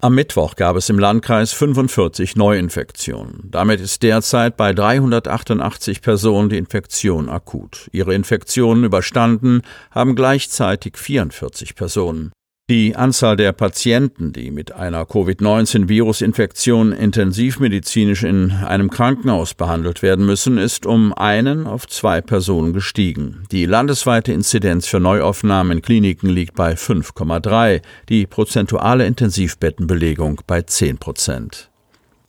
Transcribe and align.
Am 0.00 0.14
Mittwoch 0.14 0.54
gab 0.54 0.76
es 0.76 0.88
im 0.90 0.98
Landkreis 1.00 1.52
45 1.52 2.36
Neuinfektionen. 2.36 3.48
Damit 3.50 3.80
ist 3.80 4.04
derzeit 4.04 4.56
bei 4.56 4.72
388 4.72 6.02
Personen 6.02 6.48
die 6.48 6.56
Infektion 6.56 7.28
akut. 7.28 7.88
Ihre 7.90 8.14
Infektionen 8.14 8.84
überstanden 8.84 9.62
haben 9.90 10.14
gleichzeitig 10.14 10.96
44 10.96 11.74
Personen. 11.74 12.30
Die 12.70 12.96
Anzahl 12.96 13.38
der 13.38 13.52
Patienten, 13.52 14.34
die 14.34 14.50
mit 14.50 14.72
einer 14.72 15.06
Covid-19-Virusinfektion 15.06 16.92
intensivmedizinisch 16.92 18.24
in 18.24 18.50
einem 18.50 18.90
Krankenhaus 18.90 19.54
behandelt 19.54 20.02
werden 20.02 20.26
müssen, 20.26 20.58
ist 20.58 20.84
um 20.84 21.14
einen 21.14 21.66
auf 21.66 21.86
zwei 21.86 22.20
Personen 22.20 22.74
gestiegen. 22.74 23.44
Die 23.52 23.64
landesweite 23.64 24.34
Inzidenz 24.34 24.86
für 24.86 25.00
Neuaufnahmen 25.00 25.78
in 25.78 25.82
Kliniken 25.82 26.28
liegt 26.28 26.56
bei 26.56 26.74
5,3, 26.74 27.80
die 28.10 28.26
prozentuale 28.26 29.06
Intensivbettenbelegung 29.06 30.42
bei 30.46 30.60
10 30.60 30.98
Prozent. 30.98 31.67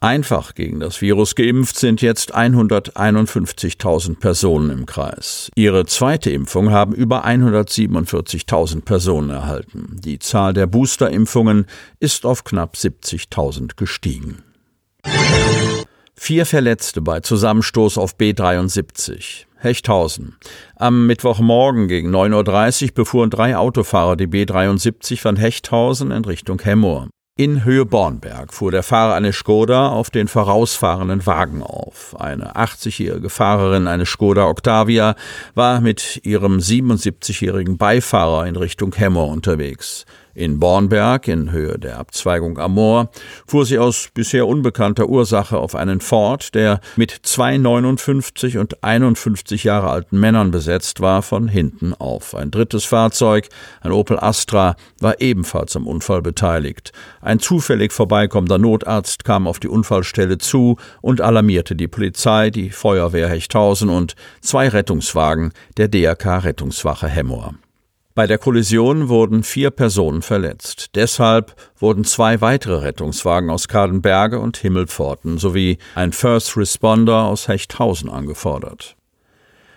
Einfach 0.02 0.56
gegen 0.56 0.80
das 0.80 1.02
Virus 1.02 1.36
geimpft 1.36 1.78
sind 1.78 2.02
jetzt 2.02 2.34
151.000 2.34 4.18
Personen 4.20 4.70
im 4.70 4.86
Kreis. 4.86 5.52
Ihre 5.56 5.86
zweite 5.86 6.30
Impfung 6.32 6.72
haben 6.72 6.94
über 6.94 7.26
147.000 7.26 8.86
Personen 8.86 9.30
erhalten. 9.30 9.98
Die 10.00 10.18
Zahl 10.20 10.54
der 10.54 10.68
Boosterimpfungen 10.68 11.66
ist 12.00 12.26
auf 12.26 12.46
knapp 12.46 12.76
70.000 12.76 13.76
gestiegen. 13.76 14.38
Vier 16.16 16.46
Verletzte 16.46 17.02
bei 17.02 17.20
Zusammenstoß 17.20 17.98
auf 17.98 18.16
B73. 18.16 19.46
Hechthausen. 19.58 20.38
Am 20.78 21.08
Mittwochmorgen 21.08 21.90
gegen 21.90 22.16
9.30 22.16 22.84
Uhr 22.84 22.94
befuhren 22.94 23.30
drei 23.30 23.58
Autofahrer 23.58 24.16
die 24.16 24.28
B73 24.28 25.20
von 25.20 25.36
Hechthausen 25.36 26.12
in 26.12 26.24
Richtung 26.24 26.62
Hemmoor. 26.62 27.10
In 27.40 27.64
Höhe 27.64 27.86
Bornberg 27.86 28.54
fuhr 28.54 28.70
der 28.70 28.84
Fahrer 28.84 29.14
eine 29.14 29.32
Skoda 29.32 29.88
auf 29.88 30.10
den 30.10 30.28
vorausfahrenden 30.28 31.26
Wagen 31.26 31.64
auf. 31.64 32.14
Eine 32.20 32.58
80-jährige 32.58 33.30
Fahrerin 33.30 33.88
eines 33.88 34.10
Skoda 34.10 34.48
Octavia 34.48 35.16
war 35.56 35.80
mit 35.80 36.20
ihrem 36.26 36.58
77-jährigen 36.58 37.78
Beifahrer 37.78 38.46
in 38.46 38.58
Richtung 38.58 38.94
Hemmer 38.94 39.28
unterwegs. 39.28 40.06
In 40.34 40.60
Bornberg, 40.60 41.28
in 41.28 41.52
Höhe 41.52 41.78
der 41.80 41.98
Abzweigung 41.98 42.58
Amor, 42.58 43.10
fuhr 43.48 43.66
sie 43.66 43.80
aus 43.80 44.10
bisher 44.14 44.48
unbekannter 44.48 45.10
Ursache 45.10 45.58
auf 45.58 45.76
einen 45.76 46.02
Ford, 46.02 46.54
der 46.56 46.82
mit 46.96 47.12
zwei 47.24 47.58
59 47.58 48.58
und 48.58 48.84
51 48.84 49.64
Jahre 49.64 49.90
alten 49.90 50.20
Männern 50.20 50.52
besetzt 50.52 51.02
war, 51.02 51.22
von 51.22 51.48
hinten 51.48 51.94
auf. 51.94 52.36
Ein 52.36 52.52
drittes 52.52 52.86
Fahrzeug, 52.86 53.50
ein 53.82 53.92
Opel 53.92 54.20
Astra, 54.20 54.76
war 55.00 55.20
ebenfalls 55.20 55.76
am 55.76 55.88
Unfall 55.88 56.22
beteiligt. 56.22 56.92
Ein 57.22 57.40
zufällig 57.40 57.92
vorbeikommender 57.92 58.58
Notarzt 58.58 59.26
kam 59.26 59.48
auf 59.48 59.60
die 59.60 59.68
Unfallstelle 59.68 60.38
zu 60.38 60.78
und 61.02 61.22
alarmierte 61.22 61.76
die 61.76 61.88
Polizei, 61.88 62.50
die 62.50 62.70
Feuerwehr 62.70 63.30
Hechthausen 63.30 63.90
und 63.90 64.16
zwei 64.42 64.70
Rettungswagen 64.70 65.52
der 65.78 65.88
DRK 65.88 66.44
Rettungswache 66.44 67.08
Hemmoor. 67.08 67.56
Bei 68.16 68.26
der 68.28 68.38
Kollision 68.38 69.08
wurden 69.08 69.44
vier 69.44 69.70
Personen 69.70 70.22
verletzt. 70.22 70.96
Deshalb 70.96 71.56
wurden 71.78 72.04
zwei 72.04 72.42
weitere 72.42 72.76
Rettungswagen 72.76 73.50
aus 73.50 73.68
Kadenberge 73.68 74.40
und 74.40 74.58
Himmelpforten 74.58 75.38
sowie 75.38 75.78
ein 75.96 76.12
First 76.12 76.58
Responder 76.58 77.26
aus 77.26 77.48
Hechthausen 77.48 78.10
angefordert. 78.10 78.96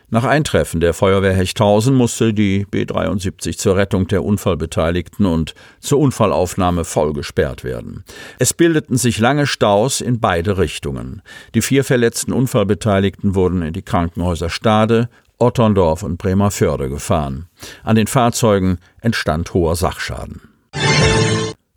Nach 0.08 0.24
Eintreffen 0.24 0.80
der 0.80 0.92
Feuerwehr 0.92 1.32
Hechthausen 1.32 1.94
musste 1.94 2.34
die 2.34 2.66
B73 2.66 3.56
zur 3.56 3.76
Rettung 3.76 4.08
der 4.08 4.22
Unfallbeteiligten 4.22 5.24
und 5.24 5.54
zur 5.80 6.00
Unfallaufnahme 6.00 6.84
voll 6.84 7.14
gesperrt 7.14 7.64
werden. 7.64 8.04
Es 8.38 8.52
bildeten 8.52 8.98
sich 8.98 9.18
lange 9.18 9.46
Staus 9.46 10.02
in 10.02 10.20
beide 10.20 10.58
Richtungen. 10.58 11.22
Die 11.54 11.62
vier 11.62 11.82
verletzten 11.82 12.34
Unfallbeteiligten 12.34 13.34
wurden 13.34 13.62
in 13.62 13.72
die 13.72 13.80
Krankenhäuser 13.80 14.50
Stade, 14.50 15.08
Otterndorf 15.42 16.04
und 16.04 16.18
Bremerförde 16.18 16.88
gefahren. 16.88 17.48
An 17.82 17.96
den 17.96 18.06
Fahrzeugen 18.06 18.78
entstand 19.00 19.52
hoher 19.52 19.74
Sachschaden. 19.74 20.40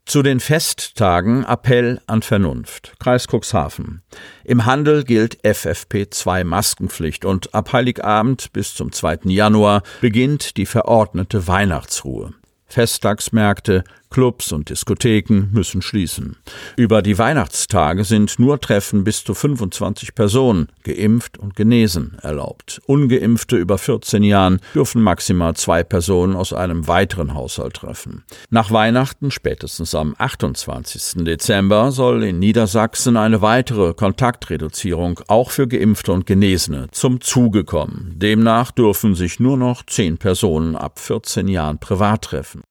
Zu 0.05 0.21
den 0.21 0.39
Festtagen 0.39 1.43
Appell 1.45 1.99
an 2.05 2.21
Vernunft. 2.21 2.93
Kreis 2.99 3.25
Cuxhaven. 3.27 4.03
Im 4.43 4.67
Handel 4.67 5.03
gilt 5.03 5.43
FFP2 5.43 6.43
Maskenpflicht 6.43 7.25
und 7.25 7.55
ab 7.55 7.73
Heiligabend 7.73 8.53
bis 8.53 8.75
zum 8.75 8.91
2. 8.91 9.21
Januar 9.23 9.81
beginnt 9.99 10.57
die 10.57 10.67
verordnete 10.67 11.47
Weihnachtsruhe. 11.47 12.35
Festtagsmärkte, 12.67 13.83
Clubs 14.15 14.53
und 14.53 14.69
Diskotheken 14.69 15.49
müssen 15.51 15.81
schließen. 15.81 16.37
Über 16.77 17.01
die 17.01 17.17
Weihnachtstage 17.17 18.05
sind 18.05 18.39
nur 18.39 18.61
Treffen 18.61 19.03
bis 19.03 19.25
zu 19.25 19.33
25 19.33 20.15
Personen, 20.15 20.69
geimpft 20.83 21.37
und 21.37 21.57
genesen, 21.57 22.17
erlaubt. 22.21 22.79
Ungeimpfte 22.85 23.57
über 23.57 23.77
14 23.77 24.23
Jahren 24.23 24.61
dürfen 24.73 25.01
maximal 25.01 25.57
zwei 25.57 25.83
Personen 25.83 26.37
aus 26.37 26.53
einem 26.53 26.87
weiteren 26.87 27.33
Haushalt 27.33 27.73
treffen. 27.73 28.23
Nach 28.49 28.71
Weihnachten, 28.71 29.31
spätestens 29.31 29.93
am 29.93 30.15
28. 30.17 31.25
Dezember, 31.25 31.91
soll 31.91 32.23
in 32.23 32.39
Niedersachsen 32.39 33.17
eine 33.17 33.41
weitere 33.41 33.93
Kontaktreduzierung 33.93 35.19
auch 35.27 35.51
für 35.51 35.67
Geimpfte 35.67 36.13
und 36.13 36.25
Genesene 36.25 36.87
zum 36.91 37.19
Zuge 37.19 37.65
kommen. 37.65 38.13
Demnach 38.15 38.71
dürfen 38.71 39.13
sich 39.13 39.41
nur 39.41 39.57
noch 39.57 39.85
zehn 39.85 40.17
Personen 40.17 40.77
ab 40.77 40.99
14 40.99 41.49
Jahren 41.49 41.79
privat 41.79 42.21
treffen 42.21 42.61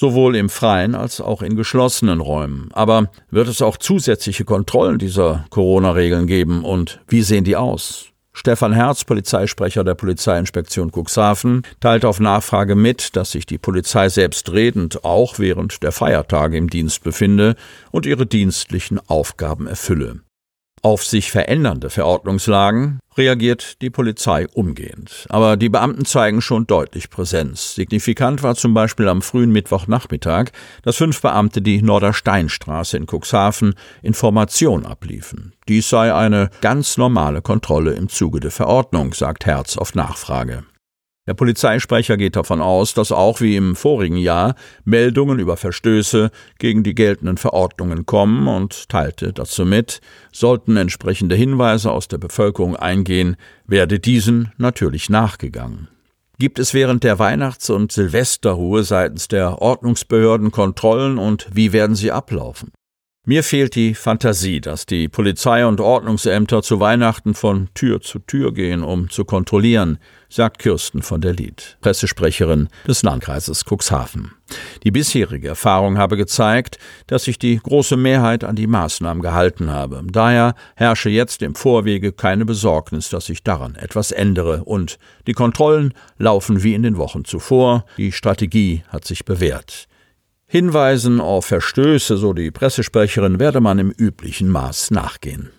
sowohl 0.00 0.34
im 0.34 0.48
freien 0.48 0.94
als 0.94 1.20
auch 1.20 1.42
in 1.42 1.56
geschlossenen 1.56 2.20
Räumen. 2.20 2.70
Aber 2.72 3.10
wird 3.30 3.48
es 3.48 3.60
auch 3.60 3.76
zusätzliche 3.76 4.46
Kontrollen 4.46 4.98
dieser 4.98 5.44
Corona-Regeln 5.50 6.26
geben 6.26 6.64
und 6.64 7.00
wie 7.06 7.20
sehen 7.20 7.44
die 7.44 7.56
aus? 7.56 8.06
Stefan 8.32 8.72
Herz, 8.72 9.04
Polizeisprecher 9.04 9.84
der 9.84 9.94
Polizeiinspektion 9.94 10.90
Cuxhaven, 10.90 11.62
teilt 11.80 12.06
auf 12.06 12.18
Nachfrage 12.18 12.76
mit, 12.76 13.14
dass 13.14 13.32
sich 13.32 13.44
die 13.44 13.58
Polizei 13.58 14.08
selbstredend 14.08 15.04
auch 15.04 15.38
während 15.38 15.82
der 15.82 15.92
Feiertage 15.92 16.56
im 16.56 16.70
Dienst 16.70 17.04
befinde 17.04 17.54
und 17.90 18.06
ihre 18.06 18.24
dienstlichen 18.24 19.00
Aufgaben 19.06 19.66
erfülle. 19.66 20.20
Auf 20.82 21.04
sich 21.04 21.30
verändernde 21.30 21.90
Verordnungslagen 21.90 23.00
reagiert 23.18 23.82
die 23.82 23.90
Polizei 23.90 24.46
umgehend. 24.54 25.26
Aber 25.28 25.58
die 25.58 25.68
Beamten 25.68 26.06
zeigen 26.06 26.40
schon 26.40 26.66
deutlich 26.66 27.10
Präsenz. 27.10 27.74
Signifikant 27.74 28.42
war 28.42 28.54
zum 28.54 28.72
Beispiel 28.72 29.06
am 29.08 29.20
frühen 29.20 29.52
Mittwochnachmittag, 29.52 30.52
dass 30.82 30.96
fünf 30.96 31.20
Beamte 31.20 31.60
die 31.60 31.82
Nordersteinstraße 31.82 32.96
in 32.96 33.06
Cuxhaven 33.06 33.74
Information 34.00 34.86
abliefen. 34.86 35.52
Dies 35.68 35.90
sei 35.90 36.14
eine 36.14 36.48
ganz 36.62 36.96
normale 36.96 37.42
Kontrolle 37.42 37.92
im 37.92 38.08
Zuge 38.08 38.40
der 38.40 38.50
Verordnung, 38.50 39.12
sagt 39.12 39.44
Herz 39.44 39.76
auf 39.76 39.94
Nachfrage. 39.94 40.64
Der 41.26 41.34
Polizeisprecher 41.34 42.16
geht 42.16 42.34
davon 42.34 42.60
aus, 42.60 42.94
dass 42.94 43.12
auch 43.12 43.40
wie 43.40 43.54
im 43.54 43.76
vorigen 43.76 44.16
Jahr 44.16 44.54
Meldungen 44.84 45.38
über 45.38 45.56
Verstöße 45.56 46.30
gegen 46.58 46.82
die 46.82 46.94
geltenden 46.94 47.36
Verordnungen 47.36 48.06
kommen 48.06 48.48
und 48.48 48.88
teilte 48.88 49.32
dazu 49.32 49.66
mit, 49.66 50.00
sollten 50.32 50.76
entsprechende 50.76 51.34
Hinweise 51.34 51.92
aus 51.92 52.08
der 52.08 52.18
Bevölkerung 52.18 52.74
eingehen, 52.74 53.36
werde 53.66 54.00
diesen 54.00 54.52
natürlich 54.56 55.10
nachgegangen. 55.10 55.88
Gibt 56.38 56.58
es 56.58 56.72
während 56.72 57.04
der 57.04 57.18
Weihnachts- 57.18 57.68
und 57.68 57.92
Silvesterruhe 57.92 58.82
seitens 58.82 59.28
der 59.28 59.60
Ordnungsbehörden 59.60 60.50
Kontrollen 60.50 61.18
und 61.18 61.48
wie 61.52 61.74
werden 61.74 61.94
sie 61.94 62.12
ablaufen? 62.12 62.72
Mir 63.30 63.44
fehlt 63.44 63.76
die 63.76 63.94
Fantasie, 63.94 64.60
dass 64.60 64.86
die 64.86 65.06
Polizei 65.06 65.64
und 65.64 65.80
Ordnungsämter 65.80 66.62
zu 66.62 66.80
Weihnachten 66.80 67.34
von 67.34 67.68
Tür 67.74 68.00
zu 68.00 68.18
Tür 68.18 68.52
gehen, 68.52 68.82
um 68.82 69.08
zu 69.08 69.24
kontrollieren, 69.24 70.00
sagt 70.28 70.58
Kirsten 70.58 71.00
von 71.00 71.20
der 71.20 71.34
Lied, 71.34 71.78
Pressesprecherin 71.80 72.68
des 72.88 73.04
Landkreises 73.04 73.64
Cuxhaven. 73.64 74.32
Die 74.82 74.90
bisherige 74.90 75.46
Erfahrung 75.46 75.96
habe 75.96 76.16
gezeigt, 76.16 76.78
dass 77.06 77.22
sich 77.22 77.38
die 77.38 77.56
große 77.58 77.96
Mehrheit 77.96 78.42
an 78.42 78.56
die 78.56 78.66
Maßnahmen 78.66 79.22
gehalten 79.22 79.70
habe. 79.70 80.02
Daher 80.10 80.56
herrsche 80.74 81.08
jetzt 81.08 81.40
im 81.42 81.54
Vorwege 81.54 82.10
keine 82.10 82.44
Besorgnis, 82.44 83.10
dass 83.10 83.26
sich 83.26 83.44
daran 83.44 83.76
etwas 83.76 84.10
ändere 84.10 84.64
und 84.64 84.98
die 85.28 85.34
Kontrollen 85.34 85.94
laufen 86.18 86.64
wie 86.64 86.74
in 86.74 86.82
den 86.82 86.96
Wochen 86.96 87.24
zuvor. 87.24 87.84
Die 87.96 88.10
Strategie 88.10 88.82
hat 88.88 89.04
sich 89.04 89.24
bewährt. 89.24 89.86
Hinweisen 90.52 91.20
auf 91.20 91.46
Verstöße, 91.46 92.16
so 92.16 92.32
die 92.32 92.50
Pressesprecherin, 92.50 93.38
werde 93.38 93.60
man 93.60 93.78
im 93.78 93.92
üblichen 93.92 94.48
Maß 94.48 94.90
nachgehen. 94.90 95.50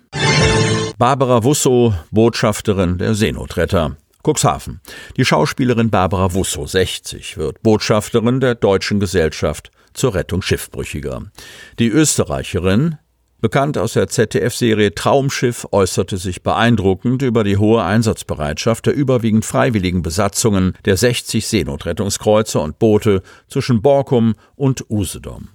Barbara 0.98 1.46
Wusso, 1.46 1.94
Botschafterin 2.12 2.98
der 2.98 3.16
Seenotretter. 3.16 3.96
Cuxhaven. 4.22 4.82
Die 5.16 5.24
Schauspielerin 5.24 5.92
Barbara 5.92 6.34
Wusso, 6.34 6.68
60, 6.68 7.38
wird 7.38 7.64
Botschafterin 7.64 8.42
der 8.42 8.56
Deutschen 8.56 9.00
Gesellschaft 9.00 9.72
zur 9.94 10.14
Rettung 10.14 10.42
Schiffbrüchiger. 10.42 11.24
Die 11.80 11.88
Österreicherin 11.88 12.98
bekannt 13.42 13.78
aus 13.78 13.94
der 13.94 14.08
ZDF-Serie 14.08 14.96
Traumschiff, 14.96 15.68
äußerte 15.72 16.18
sich 16.18 16.44
beeindruckend 16.44 17.22
über 17.22 17.44
die 17.44 17.58
hohe 17.58 17.84
Einsatzbereitschaft 17.84 18.86
der 18.86 18.94
überwiegend 18.94 19.44
freiwilligen 19.44 20.02
Besatzungen 20.02 20.74
der 20.86 20.96
60 20.96 21.46
Seenotrettungskreuzer 21.46 22.62
und 22.62 22.80
Boote 22.80 23.24
zwischen 23.48 23.82
Borkum 23.82 24.36
und 24.56 24.90
Usedom. 24.90 25.50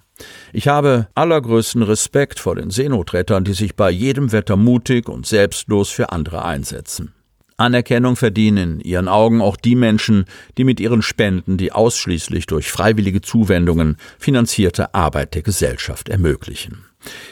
Ich 0.53 0.69
habe 0.69 1.09
allergrößten 1.15 1.83
Respekt 1.83 2.41
vor 2.41 2.57
den 2.57 2.71
Seenotrettern, 2.71 3.45
die 3.45 3.53
sich 3.53 3.77
bei 3.77 3.91
jedem 3.91 4.33
Wetter 4.33 4.57
mutig 4.57 5.09
und 5.09 5.27
selbstlos 5.27 5.91
für 5.91 6.11
andere 6.11 6.45
einsetzen. 6.45 7.13
Anerkennung 7.59 8.17
verdienen 8.17 8.81
in 8.81 8.81
ihren 8.81 9.09
Augen 9.09 9.41
auch 9.41 9.57
die 9.57 9.77
Menschen, 9.77 10.27
die 10.59 10.65
mit 10.65 10.79
ihren 10.79 11.01
Spenden 11.01 11.57
die 11.57 11.73
ausschließlich 11.73 12.47
durch 12.47 12.71
freiwillige 12.71 13.23
Zuwendungen 13.23 13.97
finanzierte 14.19 14.95
Arbeit 14.95 15.35
der 15.35 15.43
Gesellschaft 15.43 16.09
ermöglichen. 16.09 16.85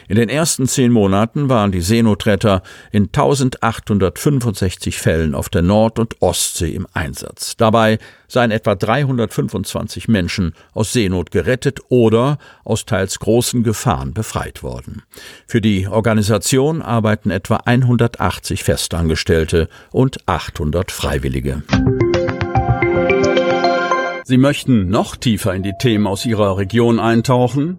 In 0.08 0.16
den 0.16 0.28
ersten 0.28 0.66
zehn 0.66 0.92
Monaten 0.92 1.48
waren 1.48 1.72
die 1.72 1.80
Seenotretter 1.80 2.62
in 2.92 3.04
1865 3.04 4.98
Fällen 4.98 5.34
auf 5.34 5.48
der 5.48 5.62
Nord- 5.62 5.98
und 5.98 6.20
Ostsee 6.20 6.74
im 6.74 6.86
Einsatz. 6.92 7.56
Dabei 7.56 7.98
seien 8.28 8.50
etwa 8.50 8.74
325 8.74 10.08
Menschen 10.08 10.54
aus 10.72 10.92
Seenot 10.92 11.30
gerettet 11.30 11.80
oder 11.88 12.38
aus 12.64 12.84
teils 12.84 13.18
großen 13.18 13.62
Gefahren 13.62 14.12
befreit 14.12 14.62
worden. 14.62 15.02
Für 15.46 15.60
die 15.60 15.86
Organisation 15.86 16.82
arbeiten 16.82 17.30
etwa 17.30 17.56
180 17.56 18.64
Festangestellte 18.64 19.68
und 19.90 20.28
800 20.28 20.90
Freiwillige. 20.90 21.62
Sie 24.26 24.38
möchten 24.38 24.88
noch 24.88 25.16
tiefer 25.16 25.54
in 25.54 25.62
die 25.62 25.74
Themen 25.78 26.06
aus 26.06 26.24
Ihrer 26.24 26.56
Region 26.56 26.98
eintauchen? 26.98 27.78